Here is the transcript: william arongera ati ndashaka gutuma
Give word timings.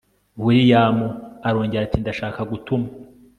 william 0.43 0.97
arongera 1.47 1.83
ati 1.85 1.97
ndashaka 2.03 2.39
gutuma 2.51 2.87